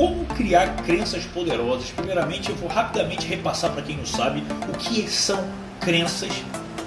[0.00, 1.90] como criar crenças poderosas.
[1.90, 5.44] Primeiramente, eu vou rapidamente repassar para quem não sabe o que são
[5.78, 6.32] crenças.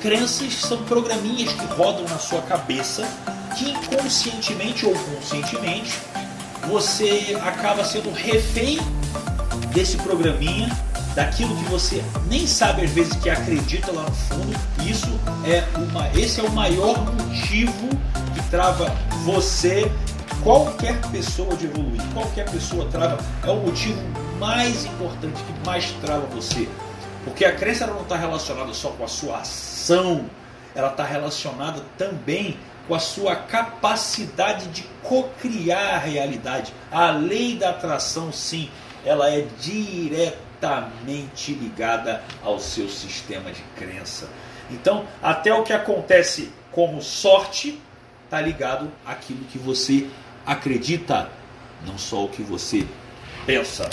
[0.01, 3.07] Crenças são programinhas que rodam na sua cabeça
[3.55, 5.91] que inconscientemente ou conscientemente
[6.67, 8.79] você acaba sendo refém
[9.71, 10.75] desse programinha,
[11.13, 14.59] daquilo que você nem sabe às vezes que acredita lá no fundo.
[14.89, 17.89] Isso é uma, esse é o maior motivo
[18.33, 18.91] que trava
[19.23, 19.91] você
[20.43, 24.01] qualquer pessoa de evoluir, qualquer pessoa trava, é o motivo
[24.37, 26.67] mais importante que mais trava você.
[27.23, 30.29] Porque a crença não está relacionada só com a sua ação,
[30.75, 36.73] ela está relacionada também com a sua capacidade de co-criar a realidade.
[36.91, 38.69] A lei da atração, sim,
[39.05, 44.27] ela é diretamente ligada ao seu sistema de crença.
[44.69, 47.79] Então, até o que acontece como sorte
[48.25, 50.09] está ligado àquilo que você
[50.45, 51.29] acredita,
[51.85, 52.85] não só o que você
[53.45, 53.89] pensa.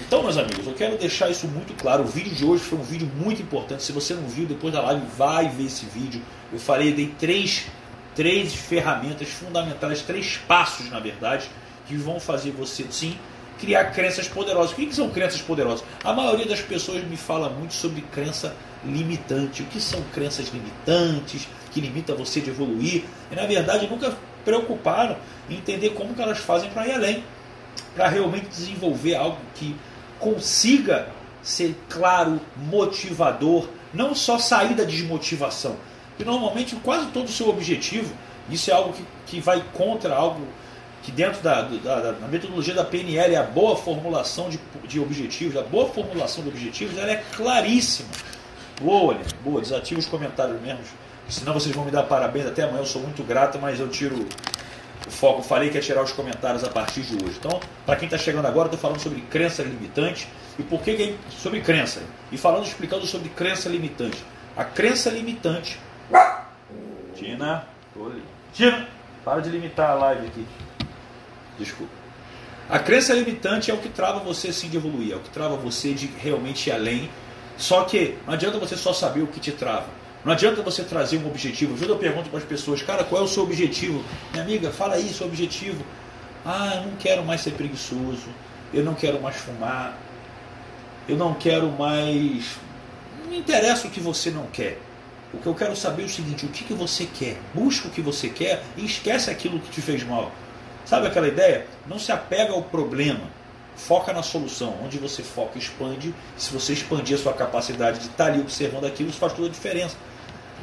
[0.00, 2.02] Então, meus amigos, eu quero deixar isso muito claro.
[2.02, 3.82] O vídeo de hoje foi um vídeo muito importante.
[3.82, 6.20] Se você não viu, depois da live, vai ver esse vídeo.
[6.52, 7.66] Eu falei, dei três,
[8.14, 11.48] três ferramentas fundamentais, três passos, na verdade,
[11.86, 13.16] que vão fazer você, sim,
[13.58, 14.72] criar crenças poderosas.
[14.72, 15.84] O que são crenças poderosas?
[16.02, 19.62] A maioria das pessoas me fala muito sobre crença limitante.
[19.62, 23.04] O que são crenças limitantes, que limita você de evoluir?
[23.30, 25.16] E, na verdade, nunca preocuparam
[25.48, 27.24] em entender como que elas fazem para ir além,
[27.94, 29.76] para realmente desenvolver algo que
[30.18, 31.08] consiga
[31.42, 35.76] ser claro, motivador, não só sair da desmotivação.
[36.16, 38.14] Que normalmente quase todo o seu objetivo,
[38.48, 40.46] isso é algo que, que vai contra algo
[41.02, 45.62] que dentro da, da, da, metodologia da PNL, a boa formulação de, de objetivos, a
[45.62, 48.08] boa formulação de objetivos, ela é claríssima.
[48.80, 50.80] Boa, boa, desativa os comentários mesmo
[51.32, 52.80] Senão vocês vão me dar parabéns até amanhã.
[52.80, 54.28] Eu sou muito grato, mas eu tiro
[55.06, 55.42] o foco.
[55.42, 57.38] Falei que ia tirar os comentários a partir de hoje.
[57.38, 61.18] Então, para quem está chegando agora, estou falando sobre crença limitante e por que, que
[61.30, 62.02] sobre crença.
[62.30, 64.22] E falando, explicando sobre crença limitante.
[64.54, 65.80] A crença limitante.
[67.14, 67.66] Tina,
[68.52, 68.88] Tina,
[69.24, 70.46] para de limitar a live aqui.
[71.58, 71.92] Desculpa.
[72.68, 75.56] A crença limitante é o que trava você sim de evoluir, é o que trava
[75.56, 77.10] você de realmente ir além.
[77.56, 80.01] Só que não adianta você só saber o que te trava.
[80.24, 81.76] Não adianta você trazer um objetivo.
[81.84, 84.04] Eu pergunto para as pessoas, cara, qual é o seu objetivo?
[84.30, 85.84] Minha amiga, fala aí, seu objetivo.
[86.44, 88.28] Ah, eu não quero mais ser preguiçoso.
[88.72, 89.98] Eu não quero mais fumar.
[91.08, 92.56] Eu não quero mais.
[93.26, 94.78] Não interessa o que você não quer.
[95.34, 97.36] O que eu quero saber é o seguinte: o que, que você quer?
[97.52, 100.30] Busca o que você quer e esquece aquilo que te fez mal.
[100.84, 101.66] Sabe aquela ideia?
[101.88, 103.24] Não se apega ao problema.
[103.74, 104.76] Foca na solução.
[104.84, 106.14] Onde você foca, expande.
[106.36, 109.50] Se você expandir a sua capacidade de estar ali observando aquilo, isso faz toda a
[109.50, 109.96] diferença.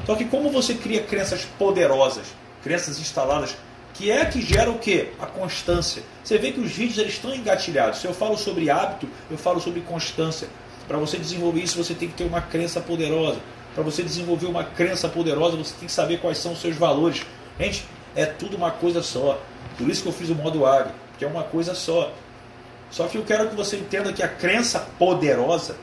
[0.06, 2.28] Só que como você cria crenças poderosas,
[2.64, 3.56] crenças instaladas,
[3.94, 5.10] que é que gera o quê?
[5.20, 6.02] A constância.
[6.24, 8.00] Você vê que os vídeos eles estão engatilhados.
[8.00, 10.48] Se eu falo sobre hábito, eu falo sobre constância.
[10.88, 13.40] Para você desenvolver isso, você tem que ter uma crença poderosa.
[13.76, 17.26] Para você desenvolver uma crença poderosa, você tem que saber quais são os seus valores.
[17.60, 17.86] Gente,
[18.16, 19.38] é tudo uma coisa só.
[19.78, 22.14] Por isso que eu fiz o modo águia, que é uma coisa só.
[22.90, 25.76] Só que eu quero que você entenda que a crença poderosa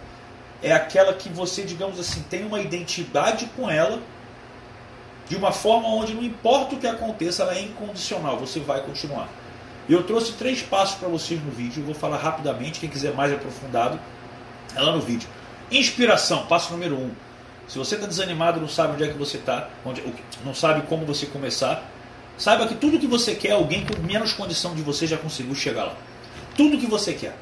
[0.62, 4.00] é aquela que você, digamos assim, tem uma identidade com ela
[5.28, 9.28] de uma forma onde não importa o que aconteça, ela é incondicional, você vai continuar.
[9.88, 13.32] Eu trouxe três passos para vocês no vídeo, eu vou falar rapidamente, quem quiser mais
[13.32, 13.98] aprofundado,
[14.74, 15.28] é lá no vídeo.
[15.70, 17.10] Inspiração, passo número um.
[17.66, 19.68] Se você está desanimado, não sabe onde é que você está,
[20.44, 21.82] não sabe como você começar,
[22.38, 25.84] saiba que tudo que você quer, alguém com menos condição de você já conseguiu chegar
[25.84, 25.94] lá.
[26.56, 27.36] Tudo que você quer.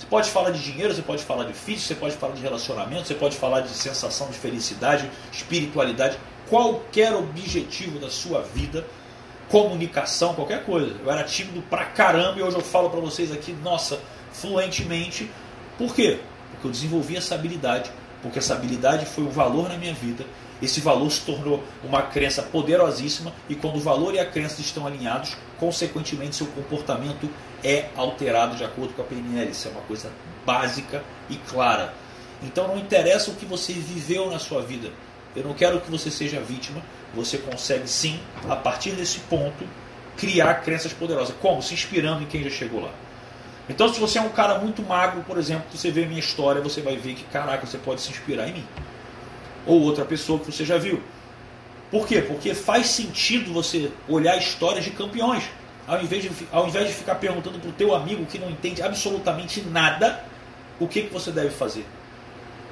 [0.00, 3.06] Você pode falar de dinheiro, você pode falar de físico, você pode falar de relacionamento,
[3.06, 6.18] você pode falar de sensação de felicidade, espiritualidade,
[6.48, 8.82] qualquer objetivo da sua vida,
[9.50, 10.96] comunicação, qualquer coisa.
[11.04, 14.00] Eu era tímido pra caramba e hoje eu falo para vocês aqui, nossa,
[14.32, 15.30] fluentemente.
[15.76, 16.18] Por quê?
[16.52, 17.90] Porque eu desenvolvi essa habilidade,
[18.22, 20.24] porque essa habilidade foi um valor na minha vida.
[20.62, 24.86] Esse valor se tornou uma crença poderosíssima e quando o valor e a crença estão
[24.86, 27.28] alinhados, consequentemente seu comportamento
[27.64, 29.50] é alterado de acordo com a PNL.
[29.50, 30.10] Isso é uma coisa
[30.44, 31.94] básica e clara.
[32.42, 34.90] Então não interessa o que você viveu na sua vida.
[35.36, 36.82] Eu não quero que você seja vítima.
[37.14, 39.64] Você consegue sim, a partir desse ponto,
[40.16, 41.34] criar crenças poderosas.
[41.40, 41.62] Como?
[41.62, 42.92] Se inspirando em quem já chegou lá.
[43.68, 46.80] Então, se você é um cara muito magro, por exemplo, você vê minha história, você
[46.80, 48.64] vai ver que, caraca, você pode se inspirar em mim.
[49.64, 51.00] Ou outra pessoa que você já viu.
[51.90, 52.20] Por quê?
[52.20, 55.44] Porque faz sentido você olhar histórias de campeões
[55.86, 58.82] ao invés de, ao invés de ficar perguntando para o teu amigo que não entende
[58.82, 60.24] absolutamente nada,
[60.78, 61.84] o que, que você deve fazer.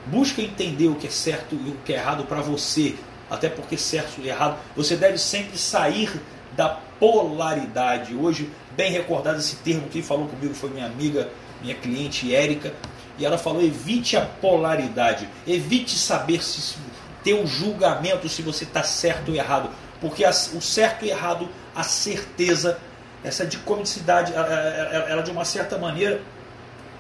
[0.07, 2.95] Busca entender o que é certo e o que é errado para você.
[3.31, 6.11] Até porque certo e errado, você deve sempre sair
[6.57, 6.69] da
[6.99, 8.15] polaridade.
[8.15, 11.29] Hoje, bem recordado esse termo, quem falou comigo foi minha amiga,
[11.61, 12.73] minha cliente Érica,
[13.19, 16.77] e ela falou: evite a polaridade, evite saber se
[17.23, 19.71] ter um julgamento se você está certo ou errado,
[20.01, 22.79] porque o certo e errado, a certeza,
[23.25, 26.21] essa dicomicidade, ela de uma certa maneira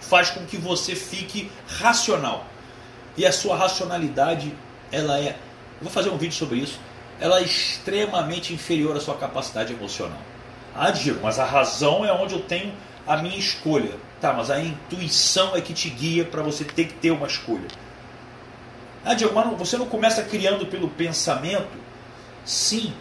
[0.00, 2.46] faz com que você fique racional.
[3.16, 4.54] E a sua racionalidade,
[4.92, 5.36] ela é,
[5.80, 6.80] vou fazer um vídeo sobre isso,
[7.20, 10.20] ela é extremamente inferior à sua capacidade emocional.
[10.74, 12.72] Ah, Diego, mas a razão é onde eu tenho
[13.06, 13.92] a minha escolha.
[14.20, 17.68] Tá, mas a intuição é que te guia para você ter que ter uma escolha.
[19.04, 21.78] Ah, Diego, mas você não começa criando pelo pensamento?
[22.44, 22.92] Sim,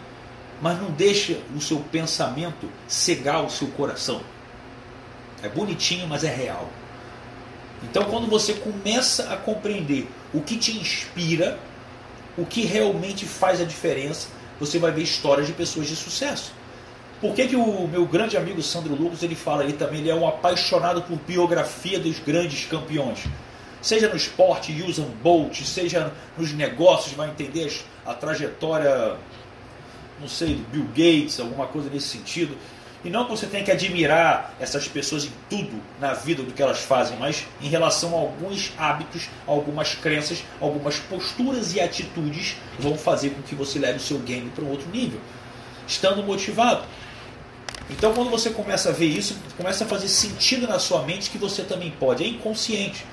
[0.60, 4.20] mas não deixa o seu pensamento cegar o seu coração.
[5.42, 6.68] É bonitinho, mas é real.
[7.82, 11.58] Então, quando você começa a compreender o que te inspira,
[12.36, 14.28] o que realmente faz a diferença,
[14.58, 16.52] você vai ver histórias de pessoas de sucesso.
[17.20, 20.00] Por que, que o meu grande amigo Sandro Lucas ele fala aí também?
[20.00, 23.24] Ele é um apaixonado por biografia dos grandes campeões.
[23.82, 27.72] Seja no esporte, Usain Bolt, seja nos negócios, vai entender
[28.04, 29.16] a trajetória,
[30.20, 32.56] não sei, Bill Gates, alguma coisa nesse sentido.
[33.04, 36.60] E não que você tenha que admirar essas pessoas em tudo na vida do que
[36.60, 42.98] elas fazem, mas em relação a alguns hábitos, algumas crenças, algumas posturas e atitudes vão
[42.98, 45.20] fazer com que você leve o seu game para um outro nível,
[45.86, 46.84] estando motivado.
[47.88, 51.38] Então, quando você começa a ver isso, começa a fazer sentido na sua mente que
[51.38, 52.24] você também pode.
[52.24, 53.04] É inconsciente.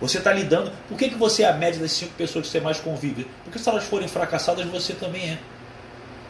[0.00, 0.70] Você está lidando.
[0.88, 3.26] Por que, que você é a média das cinco pessoas que você mais convive?
[3.42, 5.38] Porque se elas forem fracassadas, você também é.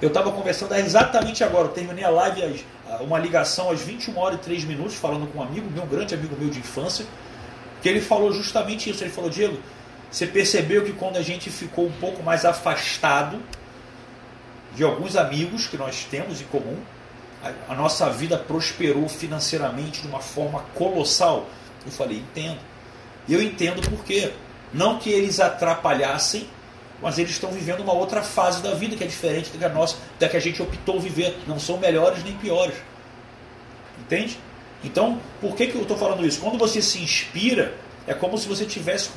[0.00, 2.64] Eu estava conversando exatamente agora, terminei a live,
[3.00, 6.14] uma ligação às 21 horas e 3 minutos, falando com um amigo meu, um grande
[6.14, 7.04] amigo meu de infância,
[7.82, 9.04] que ele falou justamente isso.
[9.04, 9.58] Ele falou, Diego,
[10.10, 13.40] você percebeu que quando a gente ficou um pouco mais afastado
[14.74, 16.78] de alguns amigos que nós temos em comum,
[17.42, 21.46] a, a nossa vida prosperou financeiramente de uma forma colossal.
[21.84, 22.58] Eu falei, entendo.
[23.28, 24.32] E eu entendo por quê.
[24.72, 26.48] Não que eles atrapalhassem
[27.02, 30.28] mas eles estão vivendo uma outra fase da vida que é diferente da nossa, da
[30.28, 31.38] que a gente optou viver.
[31.46, 32.74] Não são melhores nem piores.
[33.98, 34.38] Entende?
[34.84, 36.40] Então, por que, que eu estou falando isso?
[36.40, 37.74] Quando você se inspira,
[38.06, 39.10] é como se você tivesse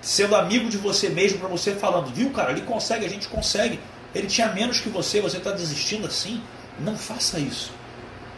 [0.00, 3.78] sendo amigo de você mesmo para você falando, viu, cara, ele consegue, a gente consegue.
[4.14, 6.42] Ele tinha menos que você, você está desistindo assim.
[6.78, 7.72] Não faça isso.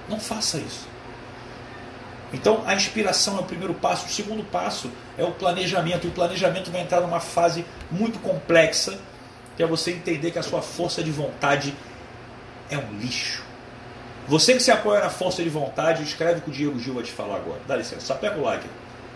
[0.09, 0.92] Não faça isso.
[2.33, 4.07] Então a inspiração é o primeiro passo.
[4.07, 6.07] O segundo passo é o planejamento.
[6.07, 8.99] E o planejamento vai entrar numa fase muito complexa,
[9.57, 11.75] que é você entender que a sua força de vontade
[12.71, 13.45] é um lixo.
[14.29, 17.13] Você que se apoia na força de vontade, escreve com o Diego Gil vai te
[17.13, 17.61] falar agora.
[17.67, 18.67] Dá licença, só pega o like.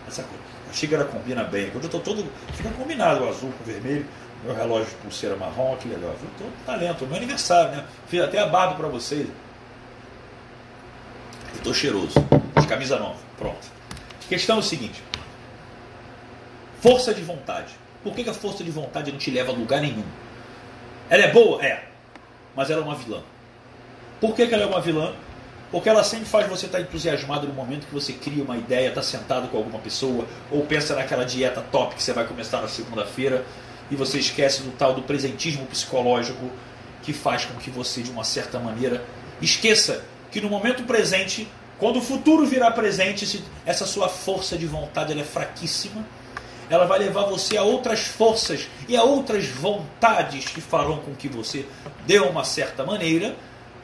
[0.07, 0.23] Essa
[0.69, 1.69] a xícara combina bem.
[1.69, 2.25] Quando eu estou todo.
[2.53, 4.05] Fica combinado o azul com o vermelho.
[4.43, 6.11] Meu relógio de pulseira marrom, que legal.
[6.11, 7.05] Eu tô talento.
[7.05, 7.85] Meu aniversário, né?
[8.07, 9.27] Fiz até a barba para vocês.
[11.55, 12.13] Eu tô cheiroso.
[12.67, 13.17] Camisa nova.
[13.37, 13.67] Pronto.
[14.27, 15.01] Questão é o seguinte.
[16.81, 17.73] Força de vontade.
[18.03, 20.03] Por que, que a força de vontade não te leva a lugar nenhum?
[21.09, 21.63] Ela é boa?
[21.65, 21.85] É.
[22.55, 23.21] Mas ela é uma vilã.
[24.19, 25.13] Por que, que ela é uma vilã?
[25.71, 29.01] Porque ela sempre faz você estar entusiasmado no momento que você cria uma ideia, está
[29.01, 33.45] sentado com alguma pessoa, ou pensa naquela dieta top que você vai começar na segunda-feira,
[33.91, 36.49] e você esquece do tal do presentismo psicológico
[37.03, 39.03] que faz com que você, de uma certa maneira,
[39.41, 41.47] esqueça que no momento presente,
[41.79, 46.05] quando o futuro virar presente, essa sua força de vontade é fraquíssima,
[46.69, 51.29] ela vai levar você a outras forças e a outras vontades que farão com que
[51.29, 51.65] você,
[52.05, 53.35] de uma certa maneira,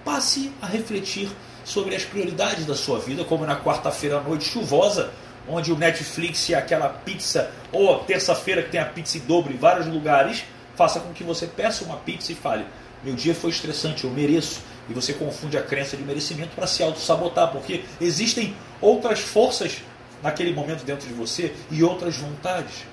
[0.04, 1.30] passe a refletir
[1.64, 5.12] sobre as prioridades da sua vida, como na quarta-feira à noite chuvosa,
[5.48, 9.58] onde o Netflix e aquela pizza, ou terça-feira que tem a pizza em dobro em
[9.58, 10.44] vários lugares,
[10.76, 12.66] faça com que você peça uma pizza e fale:
[13.04, 16.84] Meu dia foi estressante, eu mereço e você confunde a crença de merecimento para se
[16.84, 19.82] auto-sabotar, porque existem outras forças
[20.22, 22.86] naquele momento dentro de você e outras vontades.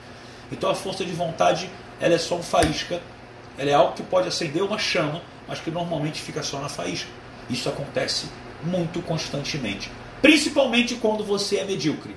[0.50, 1.70] Então a força de vontade
[2.00, 3.00] ela é só um faísca,
[3.58, 7.08] ela é algo que pode acender uma chama, mas que normalmente fica só na faísca.
[7.48, 8.26] Isso acontece
[8.62, 9.90] muito constantemente,
[10.22, 12.16] principalmente quando você é medíocre.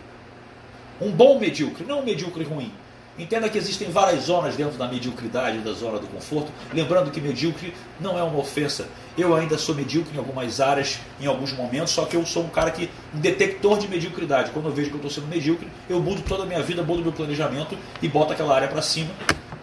[1.01, 2.71] Um bom medíocre, não um medíocre ruim.
[3.17, 6.51] Entenda que existem várias zonas dentro da mediocridade, da zona do conforto.
[6.73, 8.87] Lembrando que medíocre não é uma ofensa.
[9.15, 12.49] Eu ainda sou medíocre em algumas áreas, em alguns momentos, só que eu sou um
[12.49, 12.89] cara que.
[13.13, 14.49] um detector de mediocridade.
[14.49, 17.03] Quando eu vejo que eu estou sendo medíocre, eu mudo toda a minha vida, mudo
[17.03, 19.11] meu planejamento e boto aquela área para cima.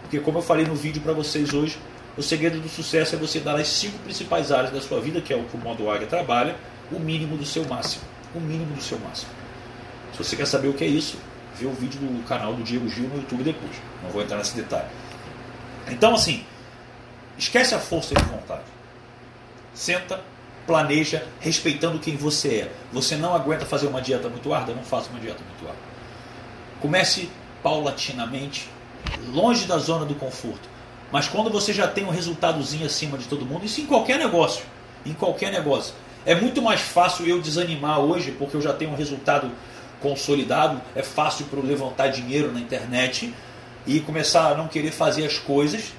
[0.01, 1.77] Porque, como eu falei no vídeo para vocês hoje,
[2.17, 5.33] o segredo do sucesso é você dar as cinco principais áreas da sua vida, que
[5.33, 6.55] é o que o modo águia trabalha,
[6.89, 8.03] o mínimo do seu máximo.
[8.33, 9.31] O mínimo do seu máximo.
[10.13, 11.17] Se você quer saber o que é isso,
[11.57, 13.71] ver o vídeo do canal do Diego Gil no YouTube depois.
[14.03, 14.87] Não vou entrar nesse detalhe.
[15.89, 16.43] Então, assim,
[17.37, 18.63] esquece a força de vontade.
[19.73, 20.21] Senta,
[20.65, 22.71] planeja respeitando quem você é.
[22.93, 24.75] Você não aguenta fazer uma dieta muito árdua?
[24.75, 25.83] Não faça uma dieta muito árdua.
[26.79, 27.29] Comece
[27.61, 28.69] paulatinamente,
[29.33, 30.69] longe da zona do conforto.
[31.11, 34.63] Mas quando você já tem um resultadozinho acima de todo mundo, isso em qualquer negócio,
[35.05, 35.93] em qualquer negócio.
[36.25, 39.51] É muito mais fácil eu desanimar hoje porque eu já tenho um resultado
[40.01, 43.33] consolidado, é fácil para levantar dinheiro na internet
[43.85, 45.93] e começar a não querer fazer as coisas.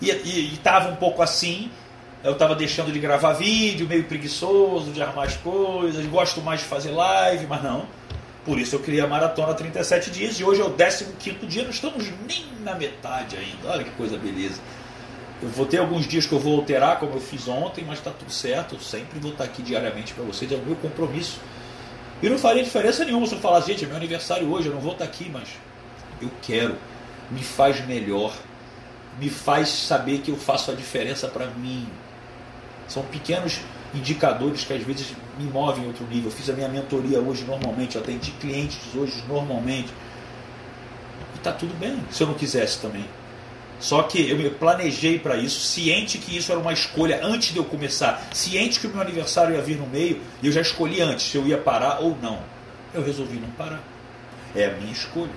[0.00, 0.10] E
[0.52, 1.70] estava um pouco assim,
[2.24, 6.66] eu estava deixando de gravar vídeo, meio preguiçoso de arrumar as coisas, gosto mais de
[6.66, 7.86] fazer live, mas não.
[8.44, 11.70] Por isso eu criei a maratona 37 dias e hoje é o 15 dia, não
[11.70, 13.68] estamos nem na metade ainda.
[13.68, 14.60] Olha que coisa beleza.
[15.40, 18.10] Eu vou ter alguns dias que eu vou alterar, como eu fiz ontem, mas está
[18.10, 18.74] tudo certo.
[18.76, 21.38] Eu sempre vou estar aqui diariamente para vocês, é o meu compromisso.
[22.22, 24.80] E não faria diferença nenhuma se eu falar, gente, é meu aniversário hoje, eu não
[24.80, 25.48] vou estar aqui, mas
[26.20, 26.76] eu quero.
[27.30, 28.32] Me faz melhor.
[29.18, 31.88] Me faz saber que eu faço a diferença para mim.
[32.86, 33.60] São pequenos
[33.92, 36.30] indicadores que às vezes me movem em outro nível.
[36.30, 39.92] Eu fiz a minha mentoria hoje normalmente, eu atendi clientes hoje normalmente.
[41.34, 43.04] E está tudo bem, se eu não quisesse também.
[43.82, 47.58] Só que eu me planejei para isso, ciente que isso era uma escolha antes de
[47.58, 51.00] eu começar, ciente que o meu aniversário ia vir no meio, e eu já escolhi
[51.00, 52.38] antes se eu ia parar ou não.
[52.94, 53.82] Eu resolvi não parar.
[54.54, 55.32] É a minha escolha.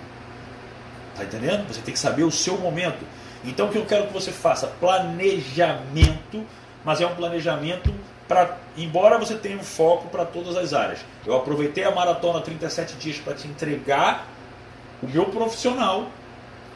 [1.16, 1.68] Tá entendendo?
[1.68, 3.04] Você tem que saber o seu momento.
[3.44, 4.68] Então o que eu quero que você faça?
[4.68, 6.46] Planejamento,
[6.84, 7.92] mas é um planejamento
[8.28, 11.00] para, embora você tenha um foco para todas as áreas.
[11.26, 14.28] Eu aproveitei a maratona 37 dias para te entregar
[15.02, 16.12] o meu profissional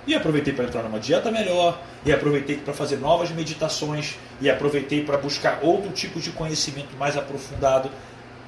[0.07, 5.03] e aproveitei para entrar numa dieta melhor, e aproveitei para fazer novas meditações, e aproveitei
[5.03, 7.89] para buscar outro tipo de conhecimento mais aprofundado.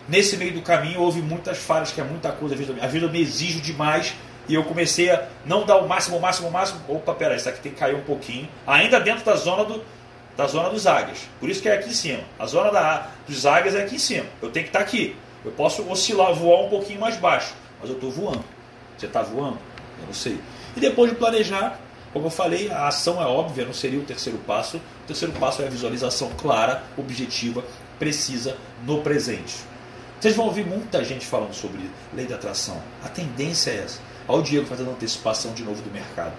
[0.07, 2.55] Nesse meio do caminho houve muitas falhas, que é muita coisa.
[2.81, 4.15] A vida me exige demais
[4.47, 6.81] e eu comecei a não dar o máximo, o máximo, o máximo.
[6.87, 8.49] Opa, peraí, isso aqui tem que cair um pouquinho.
[8.65, 9.83] Ainda dentro da zona do,
[10.35, 11.29] da zona dos águias.
[11.39, 12.23] Por isso que é aqui em cima.
[12.39, 14.25] A zona da, dos águias é aqui em cima.
[14.41, 15.15] Eu tenho que estar aqui.
[15.45, 18.43] Eu posso oscilar, voar um pouquinho mais baixo, mas eu estou voando.
[18.97, 19.57] Você está voando?
[19.99, 20.37] Eu não sei.
[20.75, 21.79] E depois de planejar,
[22.13, 24.77] como eu falei, a ação é óbvia, não seria o terceiro passo.
[24.77, 27.63] O terceiro passo é a visualização clara, objetiva,
[27.97, 29.55] precisa no presente.
[30.19, 31.79] Vocês vão ouvir muita gente falando sobre
[32.13, 32.81] lei da atração.
[33.03, 33.99] A tendência é essa.
[34.27, 36.33] Olha o Diego fazendo antecipação de novo do mercado.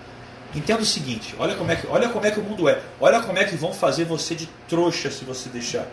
[0.55, 2.81] Entenda o seguinte, olha como, é que, olha como é que o mundo é.
[3.01, 5.87] Olha como é que vão fazer você de trouxa se você deixar.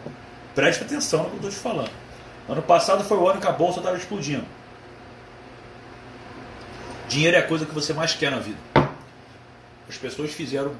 [0.53, 1.91] Preste atenção no que eu estou te falando.
[2.47, 4.43] Ano passado foi o ano que a bolsa estava explodindo.
[7.09, 8.57] Dinheiro é a coisa que você mais quer na vida.
[9.89, 10.73] As pessoas fizeram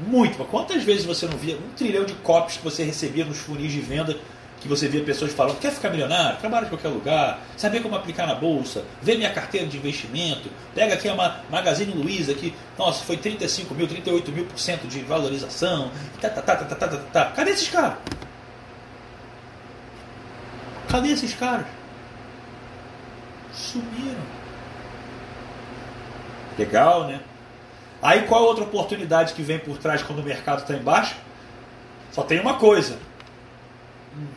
[0.00, 0.38] muito.
[0.38, 3.70] Mas quantas vezes você não via um trilhão de copos que você recebia nos funis
[3.70, 4.18] de venda
[4.58, 6.38] que você via pessoas falando, quer ficar milionário?
[6.38, 10.94] Trabalha em qualquer lugar, saber como aplicar na bolsa, vê minha carteira de investimento, pega
[10.94, 15.90] aqui uma Magazine Luiza que, nossa, foi 35 mil, 38 mil por cento de valorização,
[16.22, 17.24] tá, tá, tá, tá, tá, tá, tá.
[17.32, 17.98] Cadê esses caras?
[20.88, 21.66] Cadê esses caras?
[23.52, 24.35] Sumiram.
[26.58, 27.20] Legal, né?
[28.02, 31.16] Aí qual outra oportunidade que vem por trás quando o mercado está embaixo?
[32.12, 32.98] Só tem uma coisa: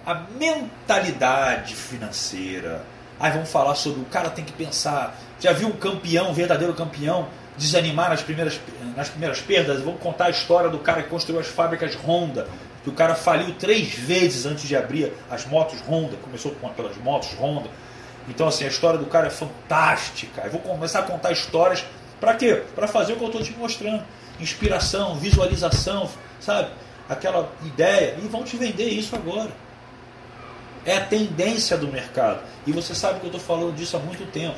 [0.06, 2.84] a mentalidade financeira.
[3.20, 5.16] Aí vamos falar sobre o cara tem que pensar.
[5.40, 8.60] Já viu um campeão, um verdadeiro campeão, desanimar nas primeiras,
[8.96, 9.82] nas primeiras perdas?
[9.82, 12.48] Vamos contar a história do cara que construiu as fábricas Honda.
[12.82, 16.16] Que o cara faliu três vezes antes de abrir as motos Honda.
[16.18, 17.70] Começou pelas motos Honda.
[18.30, 20.44] Então, assim, a história do cara é fantástica.
[20.46, 21.84] Eu vou começar a contar histórias.
[22.20, 22.64] Para quê?
[22.76, 24.04] Para fazer o que eu estou te mostrando.
[24.40, 26.10] Inspiração, visualização,
[26.40, 26.70] sabe?
[27.08, 28.16] Aquela ideia.
[28.22, 29.52] E vão te vender isso agora.
[30.86, 32.42] É a tendência do mercado.
[32.66, 34.58] E você sabe que eu estou falando disso há muito tempo.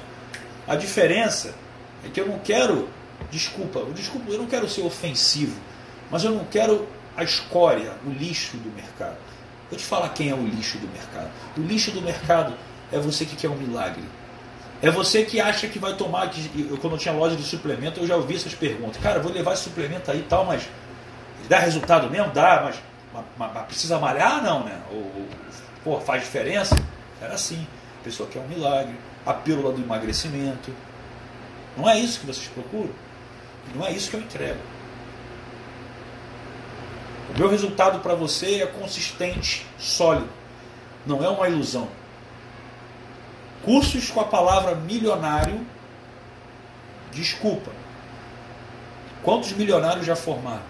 [0.68, 1.54] A diferença
[2.06, 2.88] é que eu não quero,
[3.32, 5.60] desculpa, desculpa, eu não quero ser ofensivo,
[6.10, 9.18] mas eu não quero a escória, o lixo do mercado.
[9.70, 11.30] Vou te falar quem é o lixo do mercado.
[11.58, 12.54] O lixo do mercado
[12.92, 14.04] é você que quer um milagre.
[14.82, 16.30] É você que acha que vai tomar.
[16.30, 19.02] Que, eu, quando eu tinha loja de suplemento, eu já ouvi essas perguntas.
[19.02, 20.68] Cara, vou levar esse suplemento aí e tal, mas
[21.48, 22.32] dá resultado mesmo?
[22.32, 24.42] Dá, mas, mas, mas precisa malhar?
[24.44, 24.82] Não, né?
[24.92, 25.28] Ou,
[25.84, 26.76] pô, faz diferença?
[27.22, 27.66] Era assim.
[28.02, 30.74] A pessoa quer um milagre, a pílula do emagrecimento.
[31.78, 32.90] Não é isso que vocês procuram?
[33.76, 34.60] Não é isso que eu entrego.
[37.36, 40.28] O meu resultado para você é consistente, sólido.
[41.06, 41.88] Não é uma ilusão.
[43.64, 45.66] Cursos com a palavra milionário,
[47.12, 47.72] desculpa.
[49.24, 50.64] Quantos milionários já formaram?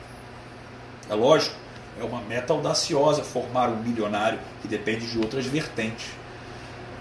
[1.09, 1.55] É lógico,
[1.99, 6.07] é uma meta audaciosa formar um milionário que depende de outras vertentes.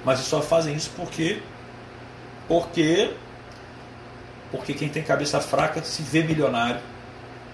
[0.04, 1.42] Mas só fazem isso porque
[2.46, 3.14] porque
[4.50, 6.80] porque quem tem cabeça fraca se vê milionário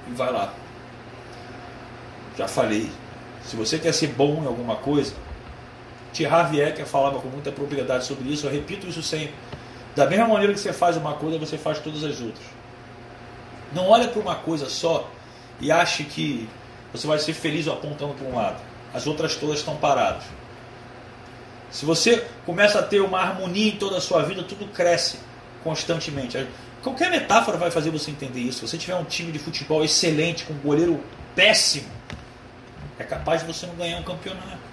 [0.09, 0.52] e vai lá.
[2.37, 2.90] Já falei,
[3.45, 5.14] se você quer ser bom em alguma coisa,
[6.17, 9.35] Thierry Ecker falava com muita propriedade sobre isso, eu repito isso sempre.
[9.95, 12.45] Da mesma maneira que você faz uma coisa, você faz todas as outras.
[13.73, 15.11] Não olha para uma coisa só
[15.61, 16.49] e ache que
[16.93, 18.63] você vai ser feliz apontando para um lado.
[18.95, 20.25] As outras todas estão paradas.
[21.71, 25.19] Se você começa a ter uma harmonia em toda a sua vida, tudo cresce
[25.63, 26.47] constantemente.
[26.83, 28.61] Qualquer metáfora vai fazer você entender isso.
[28.61, 31.03] Se você tiver um time de futebol excelente, com um goleiro
[31.35, 31.89] péssimo,
[32.99, 34.66] é capaz de você não ganhar um campeonato.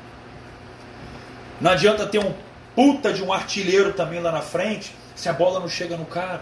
[1.63, 2.33] Não adianta ter um
[2.75, 6.41] puta de um artilheiro também lá na frente, se a bola não chega no cara.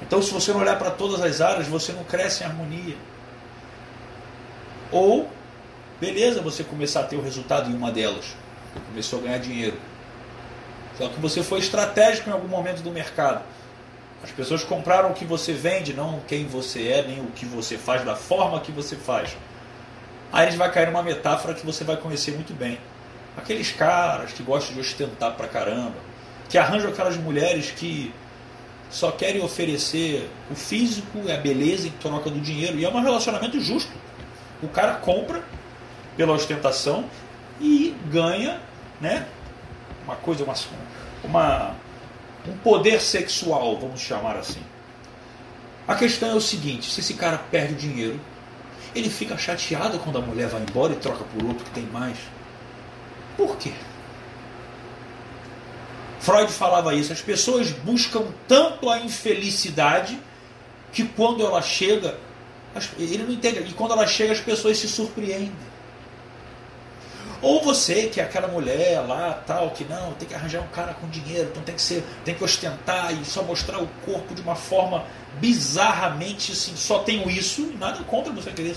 [0.00, 2.94] Então, se você não olhar para todas as áreas, você não cresce em harmonia.
[4.92, 5.28] Ou,
[6.00, 8.36] beleza, você começar a ter o resultado em uma delas.
[8.86, 9.76] Começou a ganhar dinheiro.
[10.96, 13.42] Só que você foi estratégico em algum momento do mercado.
[14.22, 17.76] As pessoas compraram o que você vende, não quem você é, nem o que você
[17.76, 19.36] faz, da forma que você faz.
[20.32, 22.78] Aí eles vai cair numa metáfora que você vai conhecer muito bem.
[23.36, 25.96] Aqueles caras que gostam de ostentar pra caramba,
[26.48, 28.12] que arranjam aquelas mulheres que
[28.90, 32.76] só querem oferecer o físico e a beleza em troca do dinheiro.
[32.76, 33.92] E é um relacionamento justo.
[34.62, 35.42] O cara compra
[36.16, 37.04] pela ostentação
[37.60, 38.60] e ganha
[39.00, 39.26] né,
[40.04, 40.54] uma coisa, uma,
[41.22, 41.74] uma,
[42.48, 44.60] um poder sexual, vamos chamar assim.
[45.86, 48.20] A questão é o seguinte: se esse cara perde o dinheiro,
[48.94, 52.16] ele fica chateado quando a mulher vai embora e troca por outro que tem mais.
[53.40, 53.72] Por quê?
[56.20, 57.10] Freud falava isso.
[57.10, 60.20] As pessoas buscam tanto a infelicidade
[60.92, 62.18] que quando ela chega,
[62.98, 63.60] ele não entende.
[63.60, 65.70] E quando ela chega, as pessoas se surpreendem.
[67.40, 70.92] Ou você, que é aquela mulher lá, tal, que não, tem que arranjar um cara
[70.92, 74.42] com dinheiro, então tem que ser, tem que ostentar e só mostrar o corpo de
[74.42, 75.06] uma forma
[75.40, 78.76] bizarramente assim, só tenho isso, nada contra você querer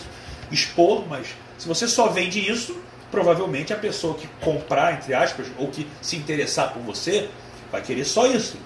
[0.49, 1.27] expor, mas
[1.57, 2.81] se você só vende isso,
[3.13, 7.29] provavelmente a pessoa que comprar, entre aspas, ou que se interessar por você,
[7.71, 8.57] vai querer só isso.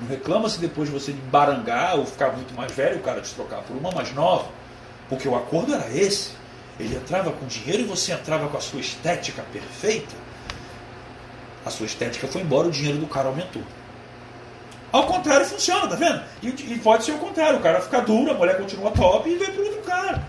[0.00, 3.60] Não reclama se depois você barangar ou ficar muito mais velho, o cara te trocar
[3.60, 4.48] por uma mais nova.
[5.06, 6.30] Porque o acordo era esse.
[6.80, 10.14] Ele entrava com dinheiro e você entrava com a sua estética perfeita.
[11.66, 13.62] A sua estética foi embora, o dinheiro do cara aumentou.
[14.90, 16.22] Ao contrário funciona, tá vendo?
[16.42, 19.36] E, e pode ser o contrário, o cara fica duro, a mulher continua top e
[19.36, 20.26] vem para outro cara.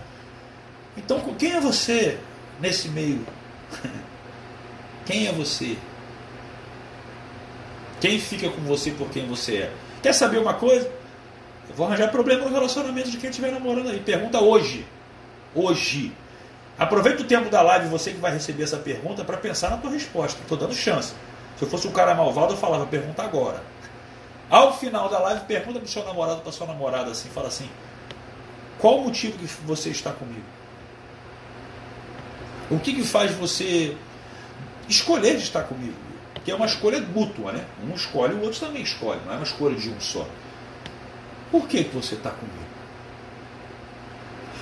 [0.94, 2.18] Então quem é você
[2.60, 3.24] nesse meio?
[5.04, 5.76] quem é você?
[8.00, 9.72] Quem fica com você por quem você é?
[10.02, 10.90] Quer saber uma coisa?
[11.68, 14.00] Eu vou arranjar problema no relacionamento de quem estiver namorando aí.
[14.00, 14.86] Pergunta hoje.
[15.54, 16.12] Hoje.
[16.78, 19.90] Aproveita o tempo da live, você que vai receber essa pergunta, para pensar na tua
[19.90, 20.40] resposta.
[20.42, 21.14] Estou dando chance.
[21.56, 23.62] Se eu fosse um cara malvado, eu falava, pergunta agora.
[24.48, 27.68] Ao final da live, pergunta para o seu namorado, para sua namorada assim, fala assim:
[28.78, 30.44] qual o motivo que você está comigo?
[32.70, 33.96] O que, que faz você
[34.88, 35.94] escolher de estar comigo?
[36.44, 37.64] Que é uma escolha mútua, né?
[37.82, 40.26] Um escolhe, o outro também escolhe, não é uma escolha de um só.
[41.50, 42.66] Por que, que você está comigo?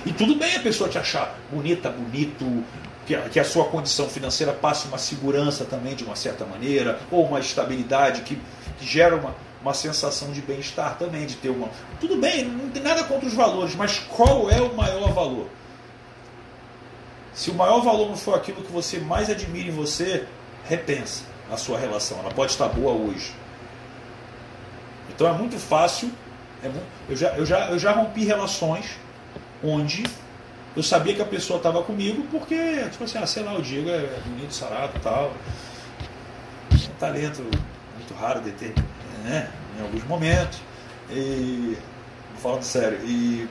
[0.05, 2.63] E tudo bem a pessoa te achar bonita, bonito,
[3.07, 6.99] que a, que a sua condição financeira passe uma segurança também de uma certa maneira,
[7.09, 8.35] ou uma estabilidade que,
[8.77, 11.69] que gera uma, uma sensação de bem-estar também, de ter uma.
[11.99, 15.49] Tudo bem, não tem nada contra os valores, mas qual é o maior valor?
[17.35, 20.25] Se o maior valor não for aquilo que você mais admira em você,
[20.63, 22.17] repensa a sua relação.
[22.19, 23.35] Ela pode estar boa hoje.
[25.09, 26.09] Então é muito fácil.
[26.63, 28.97] É muito, eu, já, eu, já, eu já rompi relações
[29.61, 30.05] onde
[30.75, 33.89] eu sabia que a pessoa estava comigo porque, tipo assim, ah, sei lá, o Diego
[33.89, 35.33] é bonito, sarado e tal.
[36.71, 38.73] É um talento muito raro de ter,
[39.25, 39.51] né?
[39.77, 40.59] Em alguns momentos.
[41.11, 41.77] E.
[42.41, 42.99] Falando sério.
[43.03, 43.47] E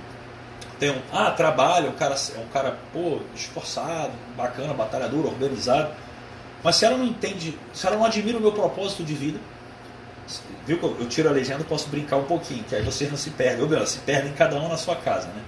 [0.78, 1.00] tem um.
[1.12, 5.90] Ah, trabalho, um cara, é um cara, pô, esforçado, bacana, batalhador, organizado.
[6.62, 9.38] Mas se ela não entende, se ela não admira o meu propósito de vida,
[10.66, 13.30] viu que eu, tiro a legenda posso brincar um pouquinho, que aí vocês não se
[13.30, 13.62] perdem.
[13.62, 15.42] Ou melhor, se perdem cada um na sua casa, né?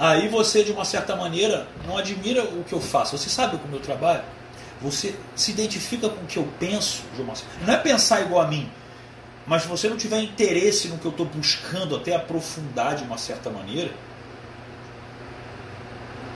[0.00, 3.16] aí você, de uma certa maneira, não admira o que eu faço.
[3.16, 4.22] Você sabe como eu trabalho?
[4.80, 7.34] Você se identifica com o que eu penso, de uma...
[7.66, 8.70] não é pensar igual a mim,
[9.46, 13.18] mas se você não tiver interesse no que eu estou buscando, até aprofundar de uma
[13.18, 13.90] certa maneira,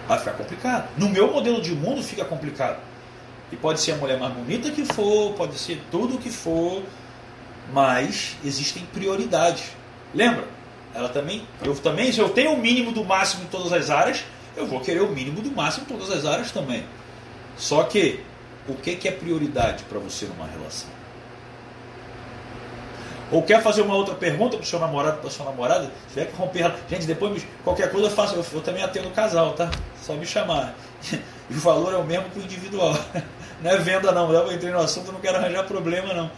[0.09, 0.88] vai ficar complicado.
[0.97, 2.81] No meu modelo de mundo fica complicado.
[3.53, 6.83] E pode ser a mulher mais bonita que for, pode ser tudo que for,
[7.73, 9.64] mas existem prioridades.
[10.12, 10.55] Lembra?
[10.95, 14.25] ela também, eu também, se eu tenho o mínimo do máximo em todas as áreas,
[14.57, 16.85] eu vou querer o mínimo do máximo em todas as áreas também.
[17.57, 18.21] Só que,
[18.69, 20.88] o que é prioridade para você numa relação?
[23.35, 25.90] Ou quer fazer uma outra pergunta para o seu namorado, para sua namorada?
[26.07, 26.73] Se tiver que romper.
[26.88, 28.37] Gente, depois qualquer coisa eu faço.
[28.37, 29.73] Eu, eu também atendo o casal, tá?
[30.01, 30.75] Só me chamar.
[31.51, 32.97] E o valor é o mesmo que o individual.
[33.61, 36.31] não é venda não, eu entrei no assunto, não quero arranjar problema não.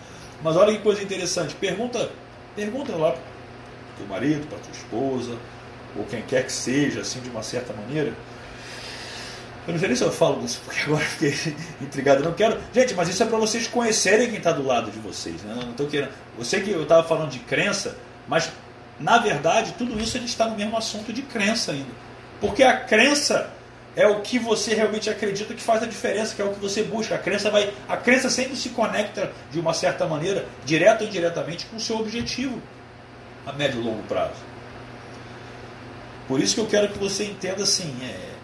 [0.43, 2.11] Mas olha que coisa interessante, pergunta,
[2.57, 3.21] pergunta lá pro
[3.99, 5.39] teu marido, para tua esposa,
[5.97, 8.13] ou quem quer que seja, assim, de uma certa maneira.
[9.67, 12.23] Eu não sei nem se eu falo disso, porque agora fiquei intrigado.
[12.23, 12.59] Não quero.
[12.73, 15.43] Gente, mas isso é para vocês conhecerem quem está do lado de vocês.
[15.43, 15.55] Né?
[15.61, 16.11] Não estou querendo.
[16.39, 17.97] Eu sei que eu estava falando de crença,
[18.29, 18.51] mas
[18.99, 21.91] na verdade tudo isso a gente está no mesmo assunto de crença ainda.
[22.41, 23.51] Porque a crença
[23.97, 26.83] é o que você realmente acredita que faz a diferença, que é o que você
[26.83, 27.15] busca.
[27.15, 31.65] A crença vai, a crença sempre se conecta de uma certa maneira, direto ou indiretamente,
[31.67, 32.61] com o seu objetivo
[33.47, 34.45] a médio e longo prazo.
[36.29, 38.36] Por isso que eu quero que você entenda assim, é,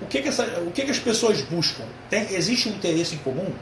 [0.00, 1.84] o, que, que, essa, o que, que as pessoas buscam?
[2.10, 3.52] Tem, existe um interesse em comum?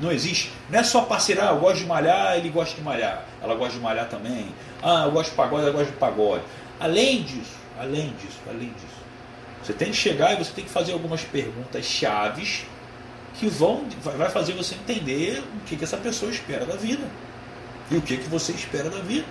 [0.00, 0.50] Não existe.
[0.70, 3.24] Não é só parceiro, ah, eu gosto de malhar, ele gosta de malhar.
[3.42, 4.46] Ela gosta de malhar também.
[4.82, 6.42] Ah, eu gosto de pagode, ela gosta de pagode.
[6.80, 9.02] Além disso, além disso, além disso,
[9.62, 12.64] você tem que chegar e você tem que fazer algumas perguntas chaves
[13.34, 17.04] que vão vai fazer você entender o que, que essa pessoa espera da vida
[17.90, 19.26] e o que, que você espera da vida.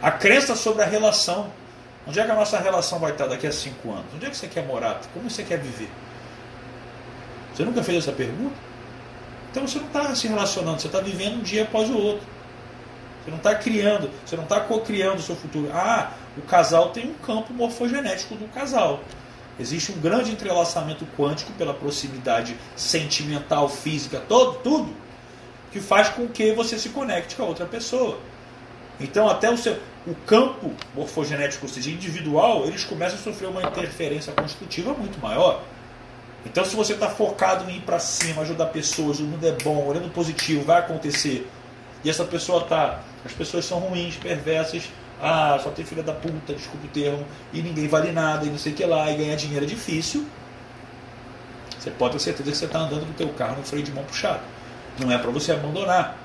[0.00, 1.52] A crença sobre a relação.
[2.10, 4.06] Onde é que a nossa relação vai estar daqui a cinco anos?
[4.12, 5.00] Onde é que você quer morar?
[5.14, 5.88] Como você quer viver?
[7.54, 8.56] Você nunca fez essa pergunta?
[9.48, 12.26] Então você não está se relacionando, você está vivendo um dia após o outro.
[13.22, 15.70] Você não está criando, você não está co-criando o seu futuro.
[15.72, 19.04] Ah, o casal tem um campo morfogenético do casal.
[19.56, 24.92] Existe um grande entrelaçamento quântico pela proximidade sentimental, física, todo, tudo,
[25.70, 28.18] que faz com que você se conecte com a outra pessoa.
[28.98, 33.62] Então até o, seu, o campo morfogenético, ou seja, individual, eles começam a sofrer uma
[33.62, 35.62] interferência constitutiva muito maior.
[36.44, 39.86] Então se você está focado em ir para cima, ajudar pessoas, o mundo é bom,
[39.86, 41.48] olhando positivo, vai acontecer.
[42.02, 44.84] E essa pessoa tá, as pessoas são ruins, perversas,
[45.20, 48.56] ah, só tem filha da puta, desculpa o termo, e ninguém vale nada, e não
[48.56, 50.26] sei o que lá, e ganhar dinheiro é difícil.
[51.78, 53.92] Você pode ter certeza que você está andando com o teu carro no freio de
[53.92, 54.40] mão puxado.
[54.98, 56.16] Não é para você abandonar.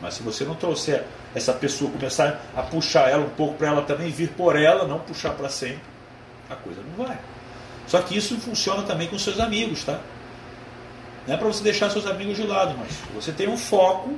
[0.00, 1.04] Mas se você não trouxer
[1.34, 5.00] essa pessoa, começar a puxar ela um pouco para ela também vir por ela, não
[5.00, 5.82] puxar para sempre,
[6.48, 7.18] a coisa não vai.
[7.86, 10.00] Só que isso funciona também com seus amigos, tá?
[11.26, 14.16] Não é para você deixar seus amigos de lado, mas você tem um foco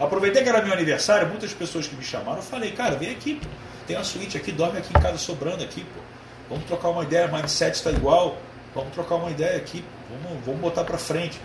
[0.00, 3.46] aproveitei que era meu aniversário, muitas pessoas que me chamaram, falei, cara, vem aqui, pô.
[3.86, 6.00] tem uma suíte aqui, dorme aqui em casa sobrando aqui, pô.
[6.48, 8.36] Vamos trocar uma ideia, mindset está igual,
[8.74, 11.40] vamos trocar uma ideia aqui, vamos, vamos botar para frente.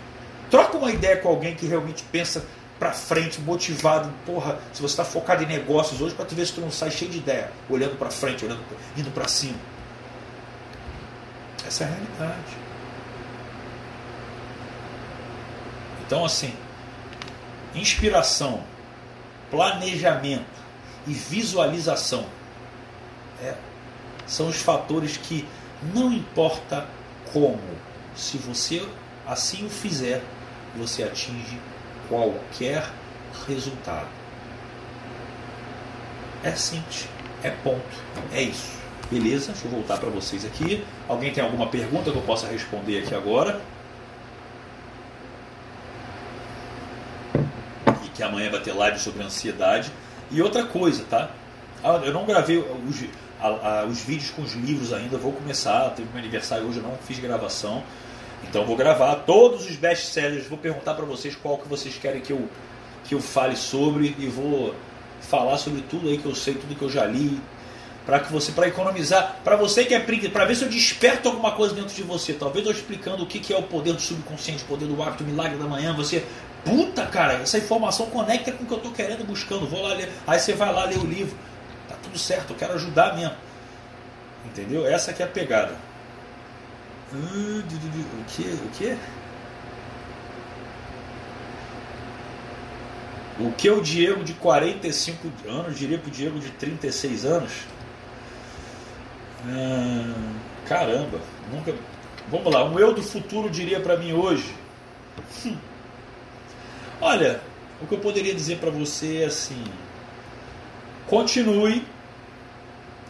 [0.50, 2.44] Troca uma ideia com alguém que realmente pensa
[2.80, 6.54] para frente, motivado, porra, se você está focado em negócios hoje, para tu ver se
[6.54, 8.64] tu não sai cheio de ideia, olhando para frente, olhando,
[8.96, 9.58] indo para cima.
[11.66, 12.56] Essa é a realidade.
[16.06, 16.54] Então, assim,
[17.74, 18.64] inspiração,
[19.50, 20.46] planejamento
[21.06, 22.24] e visualização
[23.42, 23.54] é,
[24.26, 25.46] são os fatores que
[25.94, 26.86] não importa
[27.30, 27.60] como,
[28.16, 28.88] se você
[29.26, 30.22] assim o fizer,
[30.74, 31.58] você atinge
[32.10, 32.90] qualquer
[33.48, 34.08] resultado.
[36.44, 37.08] É simples,
[37.42, 37.96] é ponto,
[38.34, 38.78] é isso.
[39.10, 39.52] Beleza?
[39.52, 40.84] Deixa eu voltar para vocês aqui.
[41.08, 43.60] Alguém tem alguma pergunta que eu possa responder aqui agora?
[48.20, 49.90] que amanhã vai ter live sobre ansiedade.
[50.30, 51.30] E outra coisa, tá?
[51.82, 53.02] Ah, eu não gravei os,
[53.90, 55.88] os vídeos com os livros ainda, vou começar.
[55.90, 57.82] Teve meu aniversário hoje, eu não fiz gravação.
[58.48, 62.32] Então vou gravar todos os best-sellers, vou perguntar para vocês qual que vocês querem que
[62.32, 62.48] eu,
[63.04, 64.74] que eu fale sobre e vou
[65.20, 67.38] falar sobre tudo aí que eu sei, tudo que eu já li,
[68.06, 71.52] para que você para economizar, para você que é para ver se eu desperto alguma
[71.52, 74.64] coisa dentro de você, talvez eu explicando o que, que é o poder do subconsciente,
[74.64, 76.24] o poder do hábito, o milagre da manhã, você
[76.64, 79.66] Puta, cara, essa informação conecta com o que eu estou querendo, buscando.
[79.66, 80.10] Vou lá ler.
[80.26, 81.36] Aí você vai lá ler o livro.
[81.88, 83.34] Tá tudo certo, eu quero ajudar mesmo.
[84.44, 84.86] Entendeu?
[84.86, 85.74] Essa que é a pegada.
[87.12, 88.42] O que?
[88.42, 88.96] O que?
[93.40, 97.52] O que o Diego de 45 anos diria para o Diego de 36 anos?
[99.46, 100.34] Hum,
[100.66, 101.18] caramba,
[101.50, 101.74] nunca.
[102.30, 104.54] Vamos lá, um eu do futuro diria para mim hoje.
[105.44, 105.56] Hum.
[107.00, 107.40] Olha,
[107.82, 109.64] o que eu poderia dizer para você é assim:
[111.08, 111.82] continue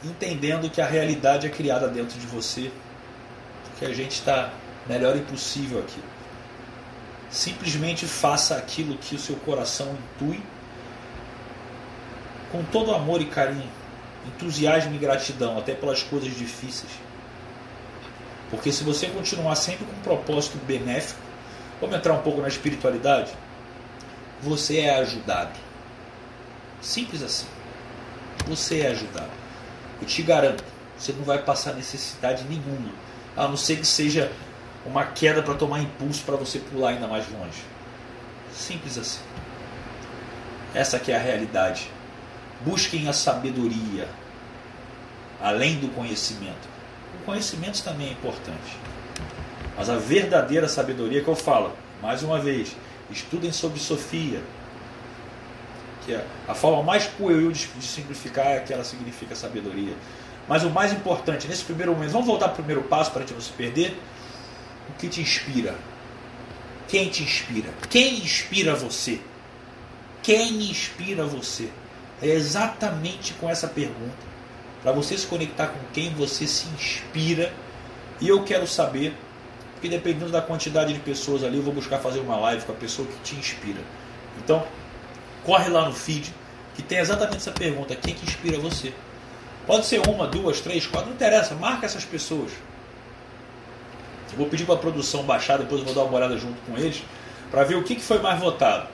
[0.04, 2.70] entendendo que a realidade é criada dentro de você,
[3.80, 4.52] que a gente está
[4.86, 6.00] melhor impossível aqui.
[7.28, 10.40] Simplesmente faça aquilo que o seu coração intui,
[12.52, 13.68] com todo amor e carinho,
[14.26, 16.92] entusiasmo e gratidão, até pelas coisas difíceis.
[18.50, 21.20] Porque se você continuar sempre com um propósito benéfico,
[21.80, 23.32] vamos entrar um pouco na espiritualidade?
[24.42, 25.58] você é ajudado.
[26.80, 27.46] Simples assim.
[28.46, 29.30] Você é ajudado.
[30.00, 30.64] Eu te garanto,
[30.98, 32.90] você não vai passar necessidade nenhuma.
[33.36, 34.30] A não ser que seja
[34.84, 37.62] uma queda para tomar impulso para você pular ainda mais longe.
[38.52, 39.20] Simples assim.
[40.74, 41.90] Essa que é a realidade.
[42.64, 44.08] Busquem a sabedoria,
[45.40, 46.68] além do conhecimento.
[47.20, 48.76] O conhecimento também é importante.
[49.76, 52.76] Mas a verdadeira sabedoria que eu falo, mais uma vez,
[53.10, 54.42] estudem sobre Sofia,
[56.04, 59.94] que é a forma mais pueril de simplificar é que ela significa sabedoria.
[60.50, 63.22] Mas o mais importante, nesse primeiro momento, vamos voltar para o primeiro passo para a
[63.22, 63.96] gente não se perder.
[64.88, 65.76] O que te inspira?
[66.88, 67.68] Quem te inspira?
[67.88, 69.20] Quem inspira você?
[70.24, 71.70] Quem inspira você?
[72.20, 74.28] É exatamente com essa pergunta.
[74.82, 77.52] Para você se conectar com quem você se inspira.
[78.20, 79.14] E eu quero saber,
[79.74, 82.74] porque dependendo da quantidade de pessoas ali, eu vou buscar fazer uma live com a
[82.74, 83.80] pessoa que te inspira.
[84.42, 84.66] Então,
[85.44, 86.34] corre lá no feed,
[86.74, 88.92] que tem exatamente essa pergunta: quem que inspira você?
[89.66, 92.50] Pode ser uma, duas, três, quatro, não interessa, marca essas pessoas.
[94.32, 96.76] Eu vou pedir para a produção baixar, depois eu vou dar uma olhada junto com
[96.76, 97.02] eles,
[97.50, 98.88] para ver o que, foi mais votado.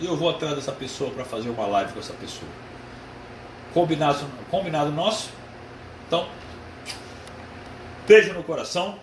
[0.00, 2.50] E eu vou atrás dessa pessoa para fazer uma live com essa pessoa.
[3.72, 5.30] Combinado, combinado nosso?
[6.06, 6.26] Então,
[8.06, 8.98] beijo no coração.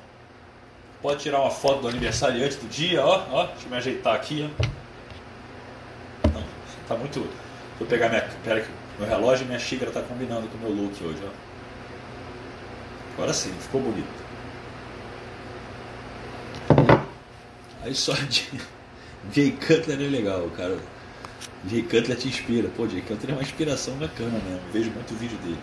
[1.02, 3.46] Pode tirar uma foto do aniversário antes do dia, ó, ó.
[3.48, 4.68] Deixa eu me ajeitar aqui, ó.
[6.34, 6.44] Não,
[6.88, 7.28] tá muito.
[7.78, 8.22] Vou pegar minha.
[8.44, 8.70] Pera aqui.
[9.00, 11.54] Meu relógio e minha xícara tá combinando com o meu look hoje, ó.
[13.14, 14.24] Agora sim, ficou bonito.
[17.84, 18.50] Aí só de.
[19.32, 20.78] Jay Cutler é legal, cara.
[21.68, 22.70] Jay Cutler te inspira.
[22.76, 24.62] Pô, Jay Cutler é uma inspiração bacana mesmo.
[24.72, 25.58] Vejo muito vídeo dele.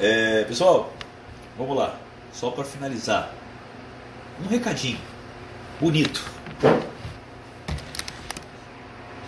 [0.00, 0.92] É, pessoal,
[1.58, 1.98] vamos lá.
[2.32, 3.32] Só para finalizar.
[4.42, 4.98] Um recadinho.
[5.80, 6.24] Bonito.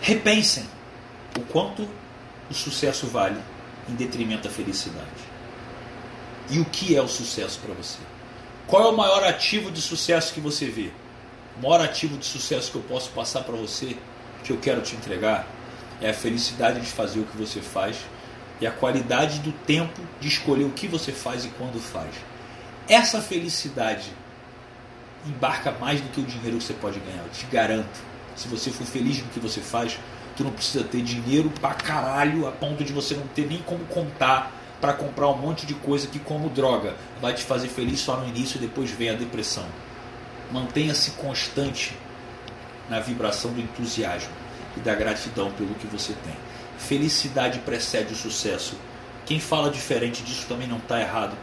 [0.00, 0.64] Repensem
[1.36, 1.88] o quanto
[2.50, 3.40] o sucesso vale
[3.88, 5.06] em detrimento da felicidade.
[6.50, 7.98] E o que é o sucesso para você?
[8.66, 10.90] Qual é o maior ativo de sucesso que você vê?
[11.58, 13.96] O maior ativo de sucesso que eu posso passar para você,
[14.44, 15.46] que eu quero te entregar,
[16.00, 17.96] é a felicidade de fazer o que você faz
[18.60, 22.14] e a qualidade do tempo de escolher o que você faz e quando faz.
[22.88, 24.12] Essa felicidade
[25.26, 27.98] embarca mais do que o dinheiro que você pode ganhar, eu te garanto.
[28.36, 29.98] Se você for feliz no que você faz,
[30.36, 33.84] tu não precisa ter dinheiro pra caralho a ponto de você não ter nem como
[33.86, 38.16] contar para comprar um monte de coisa que como droga vai te fazer feliz só
[38.18, 39.64] no início e depois vem a depressão.
[40.52, 41.96] Mantenha-se constante
[42.88, 44.32] na vibração do entusiasmo
[44.76, 46.34] e da gratidão pelo que você tem.
[46.78, 48.76] Felicidade precede o sucesso.
[49.24, 51.36] Quem fala diferente disso também não está errado,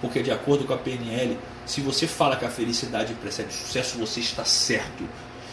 [0.00, 3.98] porque de acordo com a PNL, se você fala que a felicidade precede o sucesso,
[3.98, 5.08] você está certo.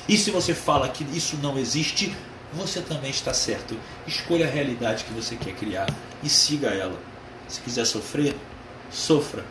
[0.10, 2.16] E se você fala que isso não existe,
[2.54, 3.78] você também está certo.
[4.06, 5.88] Escolha a realidade que você quer criar
[6.24, 6.98] e siga ela.
[7.48, 8.36] Se quiser sofrer,
[8.92, 9.44] sofra.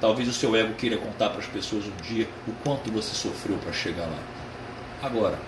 [0.00, 3.56] Talvez o seu ego queira contar para as pessoas um dia o quanto você sofreu
[3.58, 4.18] para chegar lá.
[5.02, 5.38] Agora,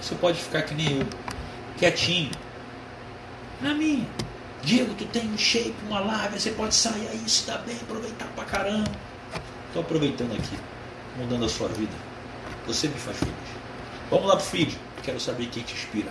[0.00, 1.06] você pode ficar que nem eu,
[1.78, 2.30] quietinho,
[3.60, 4.06] na minha.
[4.62, 8.26] Diego, tu tem um shape, uma live, você pode sair aí, se dá bem, aproveitar
[8.34, 8.90] pra caramba.
[9.68, 10.56] Estou aproveitando aqui,
[11.16, 11.92] mudando a sua vida.
[12.66, 13.34] Você me faz feliz.
[14.10, 14.78] Vamos lá pro feed.
[15.02, 16.10] Quero saber quem te inspira.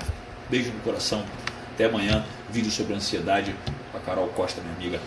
[0.49, 1.25] Beijo no coração.
[1.73, 2.25] Até amanhã.
[2.49, 3.55] Vídeo sobre ansiedade
[3.91, 4.99] com a Carol Costa, minha amiga.